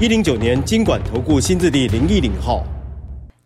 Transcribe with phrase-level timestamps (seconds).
[0.00, 2.66] 一零九年金管投顾新字第零一零号。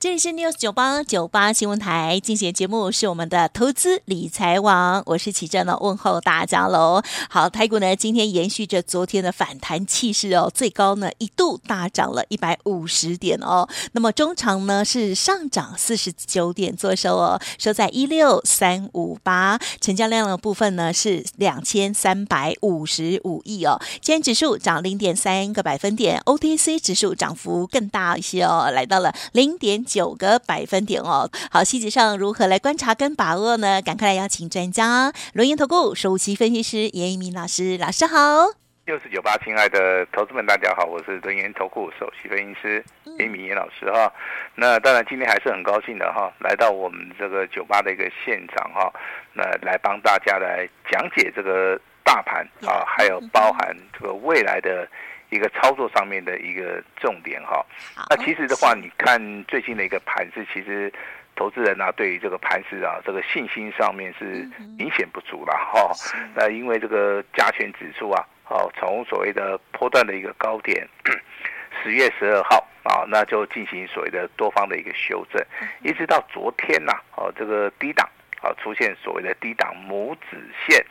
[0.01, 7.03] 这里是 News 九八九八新闻台进行节目，是我们的投资理财网，我是琦蓁呢，问候大家喽。
[7.29, 29.85] 好，台股呢今天延续着昨天的反弹气势哦，最高呢一度大涨了一百五十点哦，那么中长呢是上涨四十九点做收哦，收在一六三五八，成交量的部分呢是两千三百五十五亿哦，今天指数涨零点三个百分点，OTC 指数涨幅更大一些哦，来到了零点。
[29.89, 33.81] 九个百分点哦，好，细节上如何来观察跟把握呢？
[33.81, 38.53] 赶快来邀请专家，轮源投顾首席分析师严一民老师，老师好。
[38.85, 42.85] 六四九八，亲爱的投资们，大家好，我是轮源投顾首席分析师
[43.19, 44.13] 严一民严老师哈。
[44.55, 48.93] 那当然今天还是很高兴的哈，来到我们这个酒吧的一个现场哈，
[49.33, 54.87] 那来帮大家来讲解这个大盘啊，还有包含这个未来的。
[55.31, 57.65] 一个操作上面的一个重点哈，
[58.09, 60.93] 那其实的话，你看最近的一个盘势，其实
[61.37, 65.93] 投资人啊，对于这个盘势啊，这个信心上面是明显不足了哈。
[66.35, 70.89] 那因为这个加权指数啊，哦，从所谓的波段的一个高点，
[71.83, 75.45] 十月十二号啊，那就进行所谓的多方的一个修正，
[75.83, 78.09] 一直到昨天呐，哦，这个低档。
[78.41, 80.37] 啊，出现所谓的低档拇指
[80.67, 80.85] 线，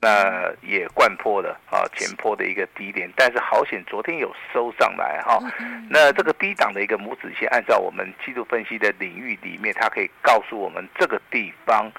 [0.00, 5.38] 那也贯破了啊前坡的一个低点，但是好险昨天有收上来哈。
[5.90, 11.90] 那这个低档的一个拇指线，按照我们技术分析的领域里面，它可以告诉我们这个地方。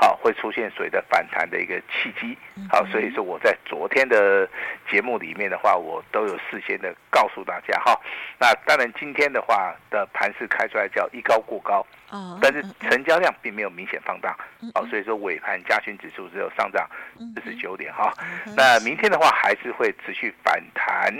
[0.00, 2.38] 好，会出现所谓的反弹的一个契机。
[2.70, 4.48] 好，所以说我在昨天的
[4.88, 8.00] 节目里面的话，我都有事先的告诉大家哈。
[8.38, 11.84] 那当然今天的话的盘势开出来叫一高过高，
[12.40, 14.36] 但是成交量并没有明显放大。
[14.72, 16.88] 好，所以说尾盘加权指数只有上涨
[17.34, 18.14] 四十九点哈。
[18.56, 21.12] 那明天的话还是会持续反弹。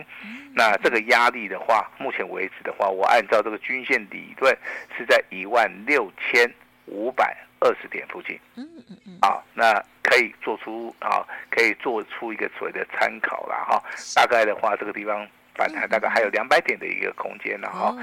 [0.54, 4.56] 那这个压力的话，目前为止的话，我按照这个均线理论
[4.96, 6.48] 是在一万六千
[6.86, 7.36] 五百。
[7.60, 13.82] 二十点附近，嗯嗯嗯，啊，那可以做出啊，可以做出一个所谓的参考了哈。
[14.14, 17.94] 大概的话，这个地方反弹大概还有两百点的一个空间了哈。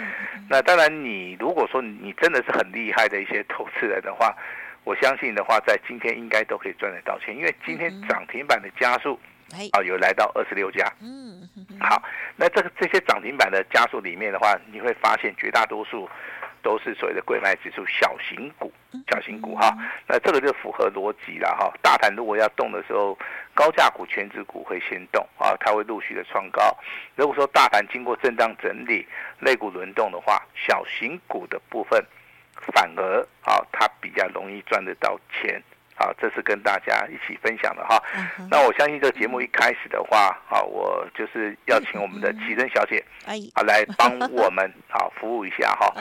[0.50, 4.36] 那当然，你如果说你真的是很厉害的一些投资人的话，
[4.84, 9.20] 我相信的话，在今天应该都可以赚得到钱，因为今天涨停板的加速
[9.72, 10.92] 啊有来到二十六家。
[11.02, 11.48] 嗯，
[11.80, 12.04] 好，
[12.36, 16.10] 那这个这些涨停板的家数里面的话，你会发现绝大多数。
[16.66, 18.74] 都是所谓的贵卖指数小型股，
[19.12, 19.72] 小型股哈，
[20.08, 21.72] 那这个就符合逻辑了哈。
[21.80, 23.16] 大盘如果要动的时候，
[23.53, 26.75] 高价股、全值股会先动啊，它会陆续的创高。
[27.16, 29.08] 如果说大盘经过震荡整理，
[29.40, 32.04] 类股轮动的话，小型股的部分
[32.74, 35.62] 反而啊，它比较容易赚得到钱。
[35.97, 37.97] 好，这是跟大家一起分享的哈。
[38.51, 45.94] 那我相信这个节目一开始的话，好，我就是要请我们的奇珍小姐，啊，来帮我们 好服务一下哈。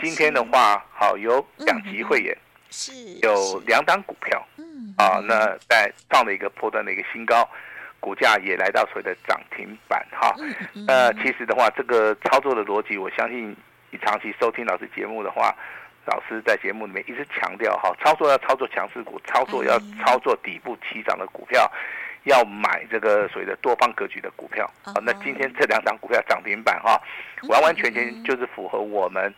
[0.00, 2.34] 今天的话，好有两级会员，
[2.70, 7.46] 是有两档股票，嗯啊，那在创了一个波段的一个新高，
[8.00, 10.34] 股价也来到所谓的涨停板哈。
[10.88, 13.54] 呃，其实的话，这个操作的逻辑，我相信
[13.90, 15.54] 你长期收听老师节目的话。
[16.06, 21.70] 老师在节目里面一直强调哈，操作要操作强势股，操作要操作底部起涨的股票，
[22.24, 24.70] 要买这个所谓的多方格局的股票。
[24.84, 27.00] 好，那今天这两档股票涨停板哈，
[27.48, 29.32] 完完全全就是符合我们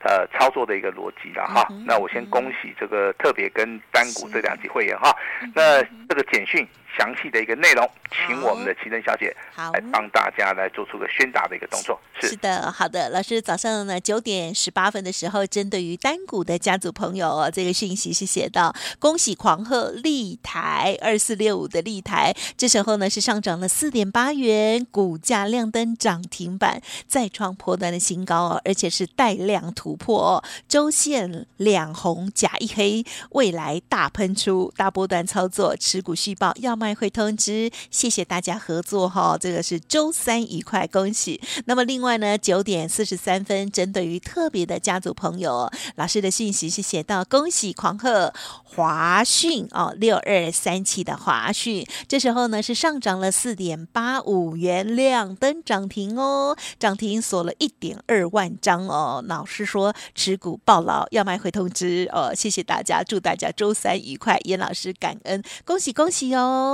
[0.00, 1.66] 呃操作的一个逻辑了哈。
[1.86, 5.14] 那我先恭喜这个特别跟单股这两级会员哈。
[5.54, 6.66] 那这个简讯。
[6.96, 12.00] 详细的一个内容，请我们的琦蓁小姐来帮大家来做出个宣达的一个动作。
[12.20, 36.83] 是，是的，好的，老师早上呢九点十八分的时候，针对于单股的家族朋友哦，这个讯息是写到：恭喜狂贺立台二四六五的立台，这时候呢是上涨了四点八元，股价亮灯涨停板，再创波段的新高哦，而且是带量突破哦，周线两红假一黑，未来大喷出，大波段操作，持股续报，要么。
[36.84, 41.40] 卖会通知，谢谢大家合作哈，这个是周三愉快，恭喜。
[41.64, 48.34] 那么另外呢，九点四十三分，针对于特别的家族朋友，老师的讯息是写到恭喜狂贺
[48.64, 59.24] 华讯哦，六二三七的华讯，这时候呢是上涨了四点八五元，亮灯涨停哦，涨停锁了一点二万张哦。
[59.26, 66.73] 老师说持股暴牢，要卖会通知哦，谢谢大家，祝大家周三愉快，严老师感恩，恭喜恭喜哦。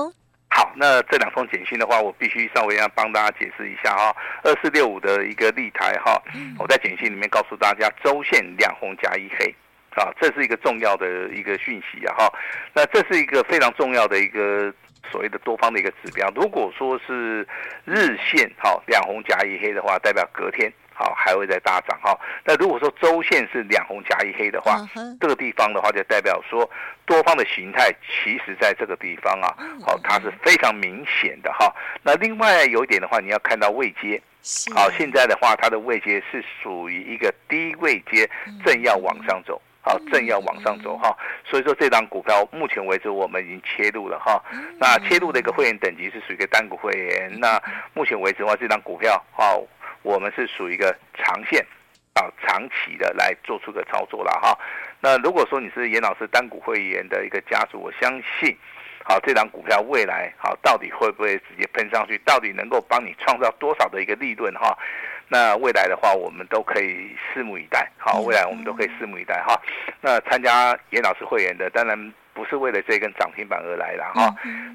[0.53, 4.15] 好，那这两封简讯的话，我必须稍微要帮大家解释一下哈。
[4.43, 6.21] 二四六五的一个立台哈，
[6.59, 9.55] 我在简讯里面告诉大家，周线两红加一黑，
[9.95, 12.33] 啊，这是一个重要的一个讯息啊哈。
[12.75, 14.75] 那这是一个非常重要的一个
[15.11, 16.29] 所谓的多方的一个指标。
[16.35, 17.47] 如果说是
[17.85, 20.71] 日线好两红加一黑的话，代表隔天。
[21.01, 22.15] 好，还会再大涨哈。
[22.45, 25.17] 那如果说周线是两红加一黑的话，uh.
[25.19, 26.71] 这个地方的话就代表说
[27.07, 29.49] 多方的形态，其实在这个地方啊，
[29.83, 31.75] 好，它是非常明显的哈。
[32.03, 34.21] 那另外有一点的话，你要看到位阶，
[34.75, 38.29] 好，现在的话它的位阶是属于一个低位阶，
[38.63, 41.17] 正要往上走，好，正要往上走哈。
[41.47, 44.39] 所以说这档股票目前为止我们已经切入了哈。
[44.79, 47.41] 那切入的一个会员等级是属于一个单股会员。
[47.41, 47.59] 那
[47.95, 49.65] 目前为止的话，这档股票好。
[50.03, 51.65] 我们是属于一个长线
[52.15, 54.59] 啊，长期的来做出个操作了哈。
[55.01, 58.57] 那如果说你是严老师单股会员的一个家族，我相信，
[59.05, 62.19] 好，这档股票未来好到底会不会直接喷上去？
[62.25, 64.77] 到底能够帮你创造多少的一个利润哈？
[65.29, 67.89] 那未来的话，我们都可以拭目以待。
[67.97, 69.55] 好，未来我们都可以拭目以待哈。
[70.01, 74.35] 那参加严老师会员的，当然不是为了这根涨停板而来的哈。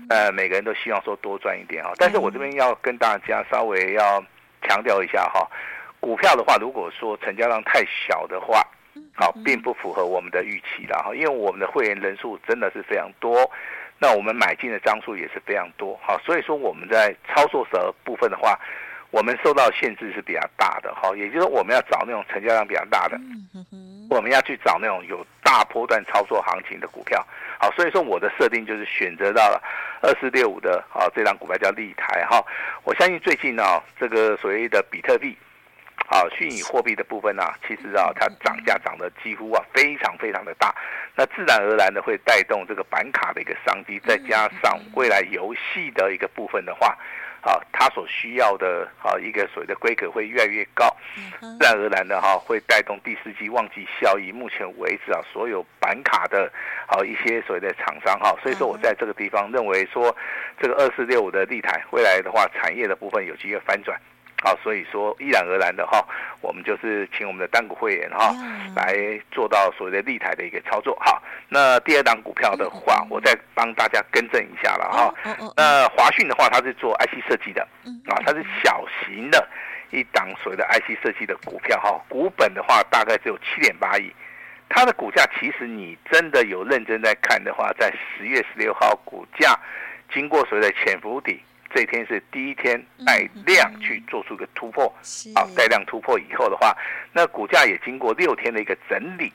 [0.09, 1.91] 呃，每个人都希望说多赚一点哈。
[1.97, 4.23] 但是我这边要跟大家稍微要。
[4.67, 5.47] 强调一下哈，
[5.99, 8.65] 股票的话，如果说成交量太小的话，
[9.13, 11.13] 好，并不符合我们的预期了哈。
[11.15, 13.49] 因为我们的会员人数真的是非常多，
[13.99, 18.59] 那我们买进的张数也是非常多，好，所以说我们在操作的部分的话，
[19.11, 21.15] 我们受到限制是比较大的哈。
[21.15, 23.19] 也就是，我们要找那种成交量比较大的，
[24.09, 27.23] 我们要去找那种有大波段操作行情的股票，
[27.59, 29.61] 好，所以说我的设定就是选择到了。
[30.01, 32.43] 二四六五的啊，这张股票叫立台哈，
[32.83, 33.63] 我相信最近呢，
[33.99, 35.37] 这个所谓的比特币，
[36.09, 40.73] 啊，虚拟货币的部分呢，其实啊，它涨价涨得几乎啊非常非常的大，
[41.15, 46.97] 那自然而然的会带动这个板卡的一个商机，再加上未来游戏的一个部分的话。
[47.45, 50.89] 啊，它所需要的啊一个所谓的规格会越来越高，
[51.39, 54.31] 自然而然的哈会带动第四季旺季效益。
[54.31, 56.51] 目前为止啊，所有板卡的
[56.87, 60.15] 啊一些所谓的厂商哈，所以说我在这个地方认为说，
[60.59, 63.95] 这个二四六五的立台未来的话，产业的部分有机会翻转。
[64.45, 66.05] 好，所以说，毅然而然的哈，
[66.39, 68.31] 我们就是请我们的单股会员哈，
[68.75, 70.95] 来做到所谓的立台的一个操作。
[70.99, 71.19] 好，
[71.49, 75.11] 那第二档股票的话，我再帮大家更正一下了哈。
[75.57, 77.67] 那华讯的话，它是做 IC 设计的，
[78.05, 79.49] 啊，它是小型的
[79.89, 84.13] 一档所谓的 IC 设计的股票哈，股本的话大概只有七点八亿，
[84.69, 89.59] 它的股价其实你真的有认真在看的话，在十月十六号股价
[90.13, 91.41] 经过所谓的潜伏底。
[91.73, 94.87] 这一天是第一天带量去做出一个突破，
[95.35, 96.75] 好，带量突破以后的话，
[97.11, 99.31] 那股价也经过六天的一个整理，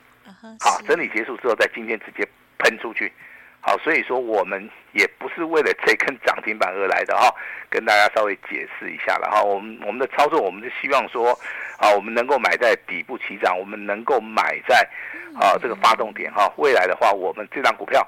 [0.60, 2.26] 好，整理结束之后，在今天直接
[2.58, 3.12] 喷出去，
[3.60, 7.34] 好，所以说我们也不是为了 这根涨停板而来的哈，
[7.68, 11.38] 跟大家稍微解释一下了哈，我们我们的操作，我们是希望说，
[11.78, 14.88] 啊，我们能够买在底部起涨，我们能够买在
[15.34, 18.06] 啊这个发动点哈，未来的话，我们这张股票。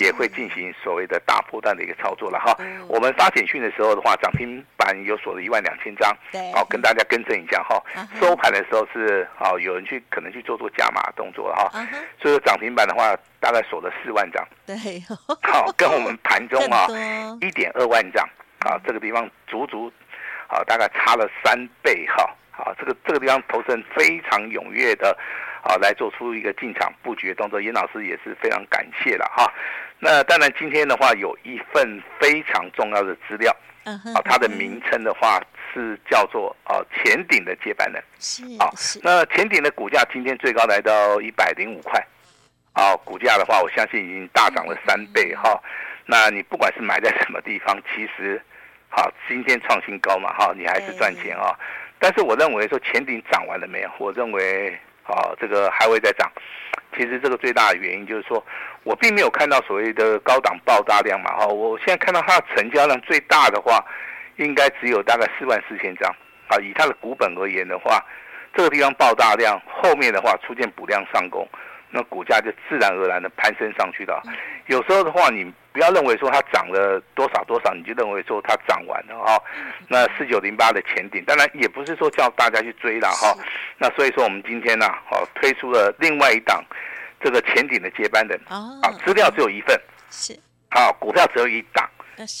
[0.00, 2.56] 也会进行所谓的大波段的一个操作了哈。
[2.88, 6.14] 我们发简讯的时候的话，涨停板有锁了一万两千张。
[6.32, 7.80] 对，好，跟大家更正一下哈。
[8.20, 11.70] 收盘的时候是好，有人去可能去做做加码动作了哈。
[12.20, 14.46] 所以说涨停板的话，大概锁了四万张。
[14.66, 14.74] 对，
[15.42, 16.86] 好，跟我们盘中啊
[17.40, 18.28] 一点二万张
[18.60, 19.92] 啊，这个地方足足
[20.48, 22.28] 啊大概差了三倍哈。
[22.50, 25.16] 好，这个这个地方投资人非常踊跃的。
[25.62, 29.52] 好，来做出一个进场布局的动作，严老师也是非常感谢了哈。
[29.98, 33.50] 那当然，今天的话有一份非常重要的资料，
[33.84, 35.40] 啊，它的名称的话
[35.72, 38.02] 是叫做啊前顶的接班人。
[38.18, 38.72] 是，好，
[39.02, 42.06] 那前顶的股价今天最高来到一百零五块，
[42.74, 45.58] 啊，股价的话，我相信已经大涨了三倍哈。
[46.04, 48.40] 那你不管是买在什么地方，其实，
[48.88, 51.58] 好，今天创新高嘛哈，你还是赚钱啊。
[51.98, 53.90] 但是我认为说前顶涨完了没有？
[53.98, 54.78] 我认为。
[55.06, 56.30] 啊，这个还会再涨。
[56.96, 58.44] 其实这个最大的原因就是说，
[58.82, 61.36] 我并没有看到所谓的高档爆大量嘛。
[61.36, 63.84] 哈，我现在看到它的成交量最大的话，
[64.36, 66.10] 应该只有大概四万四千张。
[66.48, 68.00] 啊，以它的股本而言的话，
[68.54, 71.46] 这个地方爆大量，后面的话出现补量上攻，
[71.96, 74.22] 那股价就自然而然的攀升上去了。
[74.66, 79.42] 有时候的话，你不要认为说它涨了多少多少，你就认为说它涨完了哈。
[79.88, 83.34] 那四九零八的前顶，当然也不是说叫大家去追了哈。
[83.78, 86.62] 那所以说我们今天呢，哦推出了另外一档
[87.18, 90.38] 这个前顶的接班人啊，资料只有一份，是
[90.68, 91.88] 啊，股票只有一档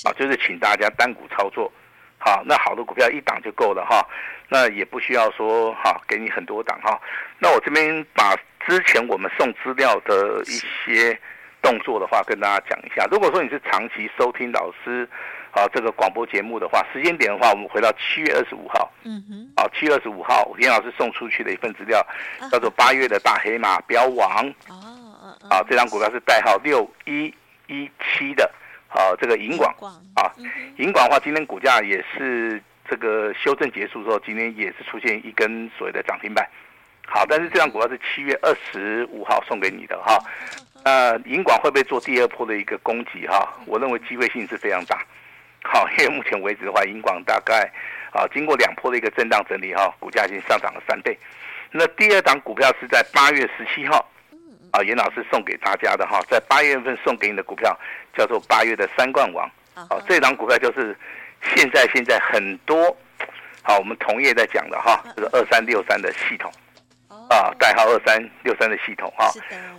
[0.04, 1.72] 啊，就是请大家单股操作。
[2.18, 4.04] 好，那好的股票一档就够了哈，
[4.48, 7.00] 那也不需要说哈，给你很多档哈。
[7.38, 8.34] 那我这边把
[8.66, 11.16] 之前我们送资料的一些
[11.62, 13.06] 动作的话，跟大家讲一下。
[13.10, 15.08] 如果说你是长期收听老师
[15.52, 22.04] 啊这个广播节目的话，时间点的话，我们回到七月二十五号，嗯哼，啊七月二十五号，严老师送出去的一份资料，
[22.50, 27.32] 叫做八月的大黑马标王，哦，啊这张股票是代号六一
[27.68, 28.50] 一七的。
[28.88, 29.74] 啊，这个银广。
[30.14, 30.32] 啊，
[30.78, 36.48] 银广的话，今天股价也是这个修正结束之后，今天也是出现一根所谓的涨停板。
[37.06, 40.18] 好，但是这张股票是七月二十五号送给你的哈。
[40.84, 43.48] 呃，银广会不会做第二波的一个攻击哈？
[43.66, 45.04] 我认为机会性是非常大。
[45.64, 47.70] 好，因为目前为止的话，银广大概
[48.12, 51.16] 啊经过两波的一个震荡整理哈，股价已经上涨了三倍。
[51.70, 54.08] 那第二档股票是在八月十七号。
[54.72, 57.74] 啊，严老师送给大家的哈，在八月份送给你的股票
[58.14, 59.48] 叫做八月的三冠王。
[59.88, 60.94] 哦，这档股票就是
[61.54, 62.94] 现在现在很多
[63.62, 66.52] 好我们同业在讲的哈，这个二三六三的系统
[67.28, 69.32] 啊，代号二三六三的系统哈。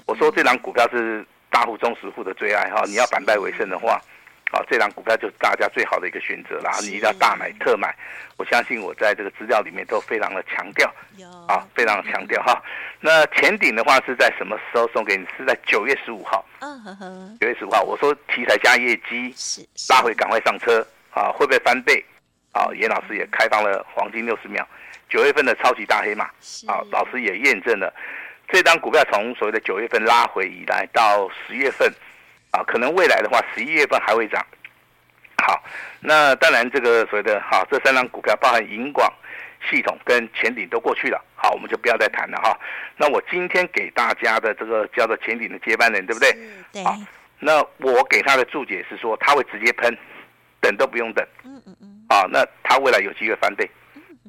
[0.06, 4.02] 我说这档股票是大户中实户的最爱哈，你要反败为胜的话。
[4.52, 6.72] 啊，这档股票就是大家最好的一个选择啦。
[6.80, 7.94] 你一定要大买特买，
[8.38, 10.90] 我相信我在这个资料里面都非常的强调，
[11.50, 12.58] 啊，非常的强调哈。
[13.02, 15.28] 那前顶的话是在什么时候送给你？
[15.38, 16.46] 是在九月十五号。
[17.42, 19.36] 九月十五号，我说题材加业绩，
[19.90, 20.80] 拉回赶快上车
[21.12, 21.30] 啊！
[21.34, 22.02] 会不会翻倍？
[22.58, 24.68] 啊，严老师也开放了黄金六十秒，
[25.08, 26.26] 九月份的超级大黑马
[26.68, 27.94] 啊，老师也验证了
[28.48, 31.94] 这张股票从所谓的九月份拉回以来到十月份。
[32.50, 34.44] 啊，可能未来的话，十一月份还会涨。
[35.44, 35.62] 好，
[36.00, 39.14] 那当然这个所谓的哈，这三张股票包含银广
[39.70, 41.22] 系统跟前顶都过去了。
[41.36, 42.58] 好，我们就不要再谈了哈。
[42.96, 46.32] 那我今天给大家的这个叫做前顶的接班人，对不对？
[46.72, 46.84] 对。
[46.86, 46.98] 好，
[47.38, 49.96] 那我给他的注解是说，他会直接喷，
[50.62, 51.28] 等都不用等。
[51.44, 51.87] 嗯嗯嗯。
[52.08, 53.70] 啊，那它未来有机会翻倍。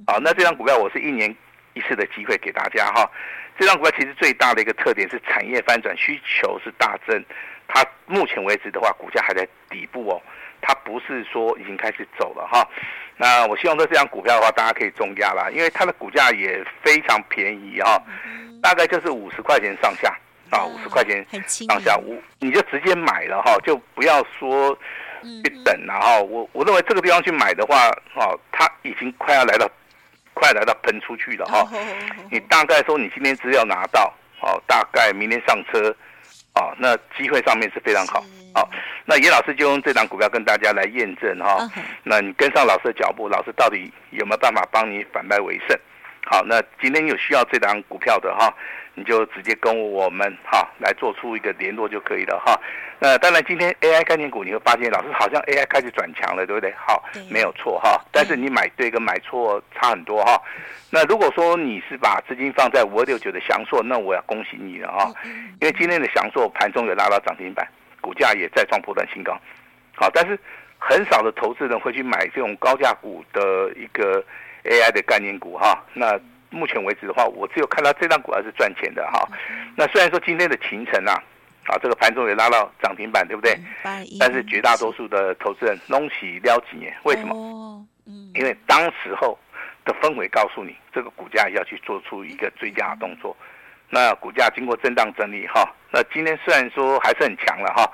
[0.06, 1.34] 好，那这张股票我是一年
[1.74, 3.10] 一次的机会给大家哈。
[3.58, 7.24] 这张股票其实最大的一个特点是产业翻转，需求是大增。
[7.66, 10.22] 它目前为止的话，股价还在底部哦，
[10.60, 12.66] 它不是说已经开始走了哈。
[13.16, 18.00] 那我希望说这张股票的话，大家可以重压啦，因为它的股价也非常便宜哈，
[18.62, 20.16] 大概就是五十块钱上下
[20.50, 24.78] 啊，五十块钱上下，五你就直接买了哈，就不要说
[25.22, 26.22] 去等然后。
[26.22, 29.70] 我我认为这个地方去买的话，哦，它已经快要来到，
[30.34, 31.66] 快来到喷出去了哈。
[32.30, 35.94] 你大概说你今天资料拿到，哦，大概明天上车。
[36.54, 38.20] 哦，那机会上面是非常好。
[38.52, 38.68] 好、哦，
[39.04, 41.52] 那严老师就用这档股票跟大家来验证哈。
[41.52, 41.70] 哦
[42.02, 45.78] 那你跟上老师的脚步，老师到底有没有办法帮你反败为胜？
[46.26, 48.52] 好，那今天有需要这档股票的哈，
[48.98, 52.60] 你就直接跟我们哈来做出一个联络就可以了哈。
[52.98, 56.72] 那当然，今天 AI 概念股你会发现，老师好像 AI 开始转强了，对不对？
[56.72, 58.00] 好，没有错哈。
[58.10, 60.40] 但是你买对跟买错差很多哈。
[60.90, 65.12] 那如果说你是把资金放在五二六九的祥硕，那我要恭喜你了哈，
[65.60, 67.66] 因为今天的祥硕盘中有拉到涨停板，
[68.00, 69.38] 股价也再创破断新高。
[69.94, 70.36] 好，但是
[70.78, 74.24] 很少的投资人会去买这种高价股的一个。
[74.64, 76.18] AI 的概念股哈，那
[76.50, 79.28] 目前为止的话，我只有看到这张股还是赚钱的哈。
[79.76, 81.12] 那虽然说今天的勤诚啊，
[81.66, 83.56] 啊这个盘中也拉到涨停板，对不对？
[84.18, 87.86] 但是绝大多数的投资人拢是了钱，为什么？
[88.34, 89.38] 因为当时候
[89.84, 93.36] 的氛围告诉你，这个股价要去做出一个追加的动作。
[93.90, 97.90] 那股价经过震荡整理哈，那今天虽然说还是很强了哈。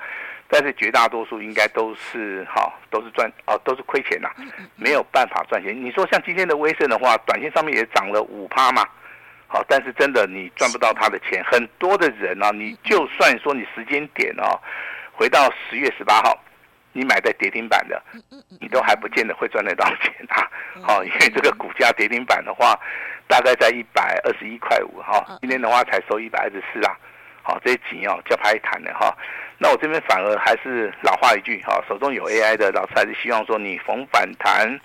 [0.47, 4.29] 但是绝大多数应该都是哈，都是赚哦，都是亏钱呐，
[4.75, 5.75] 没有办法赚钱。
[5.75, 8.87] 你说像今天的威盛的话，短线上面也涨了五趴嘛，
[9.47, 11.43] 好，但是真的你赚不到他的钱。
[11.43, 14.59] 很多的人啊，你就算说你时间点啊，
[15.13, 16.37] 回到十月十八号，
[16.93, 18.01] 你买在跌停板的，
[18.61, 20.47] 你都还不见得会赚得到钱啊。
[20.83, 22.79] 好，因为这个股价跌停板的话，
[23.27, 26.95] 大概在一百二十一块五哈，今天的话才收一百二十四啊。
[27.45, 29.15] 好，这些钱哦，叫拍谈的哈。
[29.59, 34.79] 那我这边反而还是老话一句哈，手中有 AI 的老师还是希望说你逢反弹，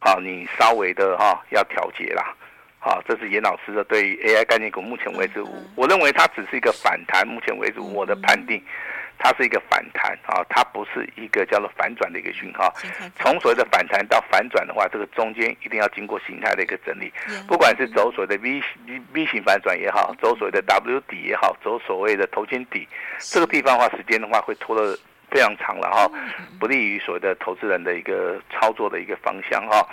[0.00, 2.34] 好，你稍微的哈要调节啦。
[2.80, 5.40] 好，这是严老师的对于 AI 概念股目前为止，
[5.76, 7.24] 我认为它只是一个反弹。
[7.24, 8.60] 目前为止，我的判定，
[9.22, 12.74] 它是一个反弹啊，它不是一个叫做反转的一个讯号。
[13.20, 17.12] 从所谓的反弹到反转的话，这个中间一定要经过形态的一个整理，
[17.46, 18.60] 不管是走所谓的 V
[19.12, 22.88] V 型反转也好，走所谓的 W 底也好，走所谓的头肩底，
[23.20, 24.98] 这个地方的话，时间的话会拖得
[25.30, 26.10] 非常长了哈，
[26.58, 29.86] 不利于所谓的投资人的一个操作的一个方向哈。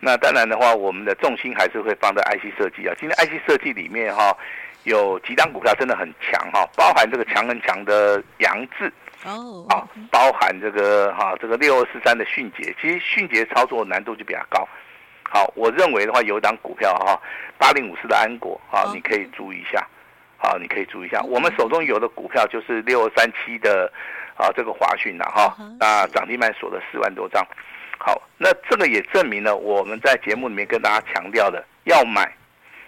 [0.00, 2.94] 那当然的话，我们的重心还是会放在 IC 设计啊。
[3.00, 4.36] 今天 IC 设计里面哈。
[4.86, 8.90] 有几档股票真的很强哈，包含这个强很强的杨志
[9.24, 14.66] 哦，啊，包含这个哈这个六二四三的迅捷，其实迅捷操作难度就比较高。
[15.28, 17.20] 好，我认为的话有一档股票哈，
[17.58, 19.84] 八零五四的安国啊，你可以注意一下，
[20.38, 21.20] 好，你可以注意一下。
[21.22, 23.92] 我们手中有的股票就是六二三七的
[24.36, 27.44] 啊这个华讯了哈，那涨停板锁了四万多张。
[27.98, 32.32] 好，那这个也证明了我们在节目里面跟大家强调的，要买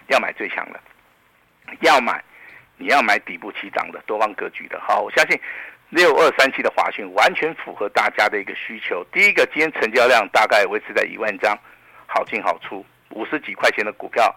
[0.07, 0.79] 要买最强的。
[1.81, 2.23] 要买，
[2.77, 4.79] 你要买底部起涨的多方格局的。
[4.79, 5.39] 好，我相信
[5.89, 9.03] 六二三七的华讯完全符合大家的一个需求。
[9.11, 11.57] 第一个，今天成交量大概维持在一万张，
[12.05, 14.33] 好进好出，五十几块钱的股票，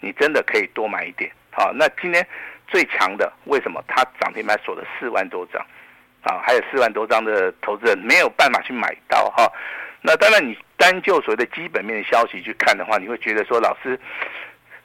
[0.00, 1.30] 你真的可以多买一点。
[1.52, 2.26] 好，那今天
[2.66, 3.82] 最强的为什么？
[3.86, 5.64] 它涨停板锁了四万多张，
[6.22, 9.50] 啊，还有四万多张的投资人没有办法去买到哈。
[10.02, 13.98] 那当然，你单就所谓的基本面的消息去看的话，你会觉得说，老师。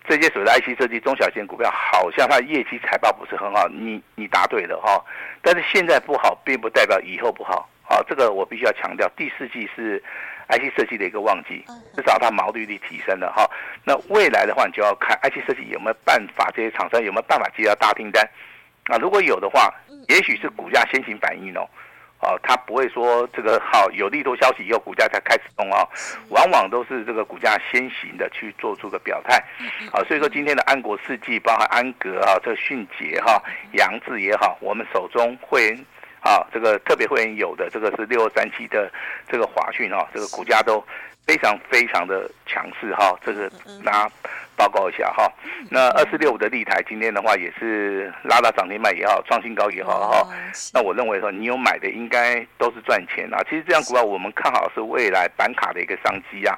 [0.08, 3.68] 这些所谓的 IC 设计中小型股票，好像它业绩财报不是很好。
[3.70, 5.04] 你你答对了哈，
[5.42, 7.70] 但是现在不好，并不代表以后不好。
[7.84, 10.02] 好，这个我必须要强调，第四季是
[10.50, 11.64] IC 设计的一个旺季，
[11.96, 13.50] 至少它毛利率提升了哈。
[13.84, 18.28] 那未来的话，你就要看 IC 设计有没有办法，这些厂商有没有办法接到大订单。
[18.86, 19.74] 啊，如果有的话，
[20.10, 21.68] 也许是股价先行反应哦。
[22.22, 25.88] 哦，他不会说这个好有利多消息以后股价才开始动哦，
[26.30, 29.44] 往往都是这个股价先行的去做出个表态，
[29.92, 33.42] 啊，所以说今天的安国世纪，包含安格啊，这个迅捷哈，
[33.74, 35.86] 杨志也好，我们手中会员
[36.22, 38.92] 啊，这个特别会员有的这个是六二三七的
[39.28, 40.84] 这个华讯哈，这个股价都。
[41.24, 43.48] 非常非常的强势哈，这个
[43.86, 44.12] 大家
[44.58, 45.32] 报告一下哈。
[45.70, 50.28] 那二四六五的立台今天的话也是拉到涨停板也好，创新高也好哈。
[50.74, 53.38] 那我认为说你有买的应该都是赚钱啊。
[53.44, 56.58] 其实这样股票我们看好是未来板卡的一个商机啊，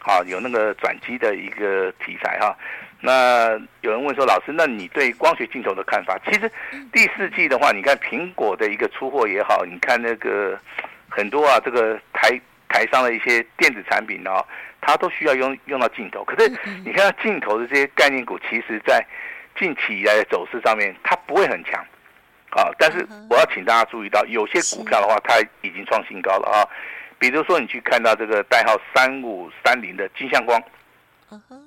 [0.00, 2.54] 好有那个转机的一个题材哈。
[3.00, 6.18] 那有人问说老师，那你对光学镜头的看法？
[6.26, 6.50] 其实
[6.92, 10.58] 第四季的话，你看苹果的一个出货也好，你看那个
[11.08, 12.40] 很多啊，这个台。
[12.72, 14.46] 台上的一些电子产品哦，
[14.80, 16.22] 它都需要用用到镜头。
[16.22, 16.48] 可是
[16.84, 19.04] 你看到镜头的这些概念股，其实在
[19.58, 21.84] 近期以来的走势上面，它不会很强
[22.50, 22.70] 啊。
[22.78, 26.62] 但是我要请大家注意到，有些股票的话，它已经创新高了啊。
[27.18, 30.62] 比如说你去看到这个代号三五三零的金相光，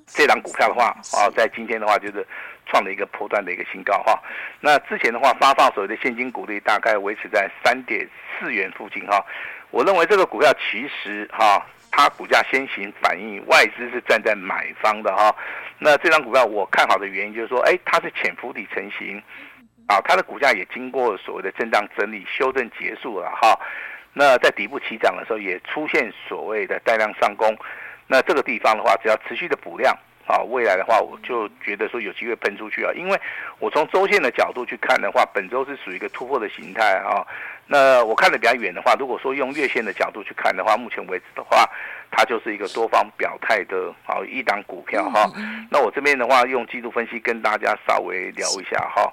[0.06, 2.26] 这档股票的话啊，在今天的话就是
[2.66, 4.20] 创了一个波段的一个新高哈。
[4.60, 9.24] 那之前的话发放所谓的现金股利，大概维持在三点四元附近哈。
[9.70, 15.34] 我认为这个股票其实哈，它股价先行反应，外资是站在买方的哈。
[15.78, 19.20] 那这张股票我看好的原因就是说，哎，它是潜伏底成型，
[19.88, 23.58] 啊，它的股价也经过所谓的震荡整理修正结束了哈。
[24.12, 27.56] 那在底部起涨的时候，也出现所谓的带量上攻。
[28.06, 29.96] 那这个地方的话，只要持续的补量。
[30.26, 33.20] 啊，未来的话，我就觉得说有机会喷出去啊，因为
[33.58, 37.20] 我从周线的角度去看的话，本周是属于一个突破的形态啊。
[37.66, 41.68] 那我看的比较远的话，如果说用月线的角度去看的话，目前为止的话，
[42.10, 45.30] 它就是一个多方表态的啊一档股票哈。
[45.70, 49.12] 那我这边的话，用季度分析跟大家稍微聊一下哈。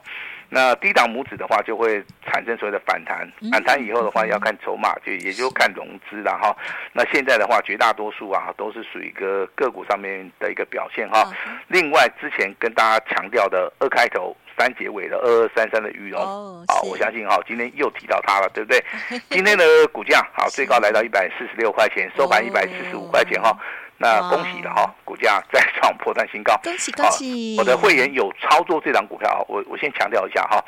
[0.54, 6.54] 那低档拇指的话，就会产生所谓的反弹，反弹以后的话要看筹码，就也就看融资了哈。
[6.92, 11.32] 那现在的话，绝大多数啊都是属于一个个股上面的一个表现哈。
[11.70, 16.22] 另外，之前跟大家强调的二开头三结尾的二二三三的裕隆，
[16.68, 18.84] 啊，我相信哈，今天又提到它了，对不对？
[19.32, 23.58] 今天的股价好，最高来到一百四十六块钱，收盘一百四十五块钱哈。
[24.02, 26.60] 那恭喜了哈，股价再创破断新高。
[26.64, 27.56] 恭喜恭喜！
[27.60, 30.60] 我的会员有操作这档股票，我我先强调一下哈，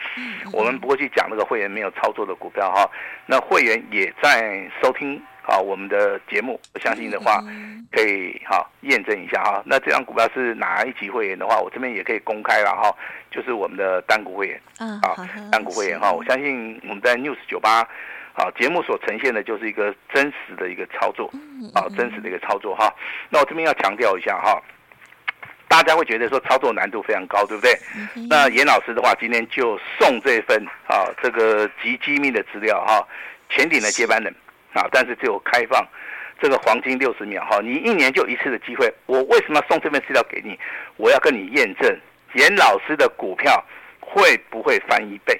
[0.54, 2.88] 我们不会去讲那个会员没有操作的股票哈。
[3.26, 7.44] 那会员也在收听啊我们的节目，我相信的话
[7.92, 9.64] 可以哈验证一下哈。
[9.66, 12.96] 那这档股票是哪一级会员的话，我这边也可以公开了哈，
[13.32, 15.02] 就是我们的单股会员啊，
[15.52, 17.88] 单股会员哈，我相信我们在 News 九八。
[18.36, 21.32] 好，节目所呈现的就是一个真实的一个操作，
[21.76, 22.92] 啊，真实的一个操作哈。
[23.30, 24.60] 那我这边要强调一下哈，
[25.68, 27.72] 大家会觉得说操作难度非常高，对不对？
[28.28, 33.08] 那严老师的话，今天就送这份啊，这个极机密的资料哈，
[33.50, 34.34] 前顶的接班人
[34.74, 35.88] 啊，但是只有开放
[36.42, 38.92] 这个黄金六十秒哈，你一年就一次的机会。
[39.06, 40.60] 我为什么要送这份资料给你？
[40.98, 41.96] 我要跟你验证
[42.34, 43.64] 严老师的股票
[44.00, 45.40] 会不会翻一倍。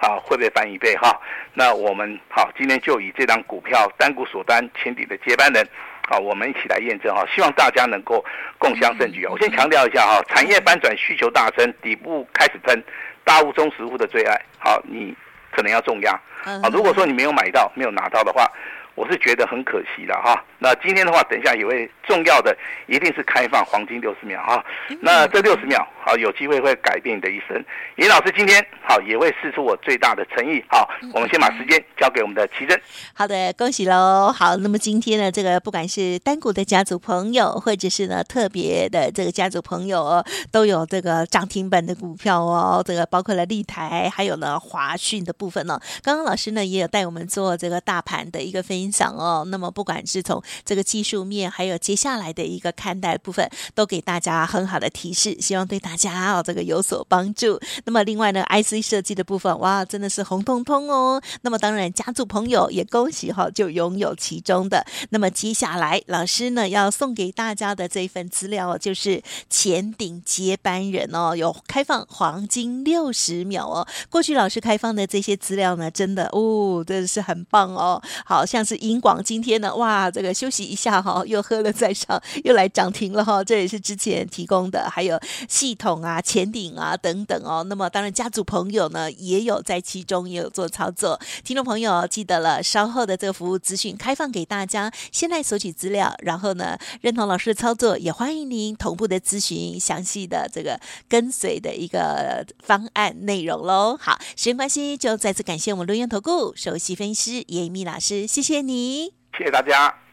[0.00, 1.20] 好，会不会翻一倍哈？
[1.52, 5.62] 那我们好，今天就以这张股票单股锁单前底的接班人，
[6.08, 8.24] 啊，我们一起来验证哈，希望大家能够
[8.56, 9.30] 共襄盛举啊！
[9.30, 12.82] 我先强调一下哈，产业翻转，需求大增，底部开始喷，
[13.24, 15.14] 大户中实户的最爱，好，你
[15.50, 16.12] 可能要重压
[16.44, 16.70] 啊！
[16.72, 18.50] 如果说你没有买到，没有拿到的话。
[18.96, 20.44] 我是觉得很可惜的哈。
[20.60, 24.62] 那今天的话，等一下也会重要的，一定是开放黄金六十秒啊。
[25.00, 27.64] 那这六十秒好，有机会会改变你的一生。
[27.96, 30.62] 尹老师今天好也会试出我最大的诚意。
[30.68, 32.78] 好，我们先把时间交给我们的奇珍。
[33.14, 34.30] 好的，恭喜喽。
[34.30, 42.82] 好，那么今天呢，这个不管是单股的家族朋友，或者是呢特别的这个家族朋友哦，都有这个涨停板的股票哦。
[42.86, 45.82] 这个包括了立台，还有呢华讯的部分呢、哦。
[46.02, 49.10] 刚刚老师呢也有带我们做这个大盘的一个分享。
[49.16, 57.60] 哦，那么不管是从这个技术面，还有接下来的一个看待部分，都给大家很好的提示，希望对大家哦这个有所帮助。
[57.84, 61.22] 那么另外呢，IC 设计的部分，哇，真的是红彤彤哦。
[61.42, 64.84] 那么当然，家族朋友也恭喜哈，就拥有其中的。
[65.10, 73.86] 那么接下来，老师呢要送给大家的这一份资料，就是前顶接班人哦，有开放黄金六十秒哦。
[74.08, 78.80] 过去老师开放的这些资料呢，真的哦，真的是很棒哦，好像是。
[78.80, 83.44] 银广今天呢，哇，这个休息一下哈，又喝了再上，又来涨停了哈。
[83.44, 87.62] 这也是之前提供的，还有系统啊、前顶啊等等哦。
[87.64, 91.20] 那么当然，家族朋友呢也有在其中也有做操作。
[91.44, 103.98] 听众朋友记得了，稍后的这个服务资讯开放给大家，先来索取资料，然后呢认同老师的操作，也欢迎您同步的咨询详细的这个跟随的一个方案内容喽。
[104.00, 108.60] 好，时间关系，就再次感谢我们伦元投顾首席分析师严一鸣老师，谢谢。
[108.60, 110.09] 你，谢谢大家。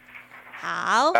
[0.59, 1.13] 好，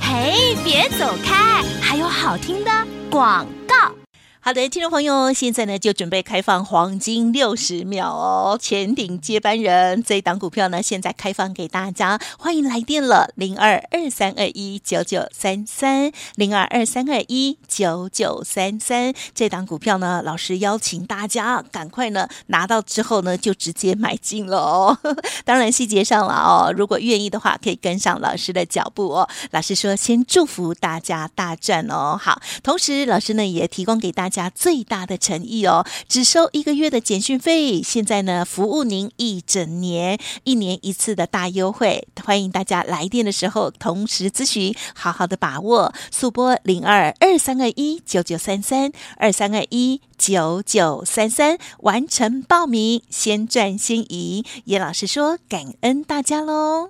[0.00, 2.70] 嘿，别走开，还有好听的
[3.10, 3.99] 广告。
[4.42, 24.98] 好的，听众朋友，现在呢就准备开放黄金六十秒哦，前顶接班人这一档股票呢，现在开放给大家，欢迎来电了，零二二三二一九九三三，零二二三二一九九三三，这档股票呢，老师邀请大家赶快呢拿到之后呢，就直接买进了哦。
[25.44, 29.28] 当然细节上了哦，如果愿意的话，可以跟上老师的脚步哦。
[29.50, 32.18] 老师说，先祝福大家大赚哦。
[32.18, 34.48] 好，同时老师呢也提供给大家家。
[34.60, 54.44] 最大的诚意哦，只收一个月的简讯费，现在呢服务您一整年，一年一次的大优惠，欢迎大家来电的时候同时咨询，好好的把握，速拨零二二三二一九九三三二三二一九九三三完成报名，先赚先赢。
[54.66, 56.89] 叶老师说，感恩大家喽。